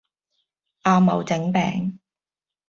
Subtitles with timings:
[0.81, 1.99] 阿茂整餅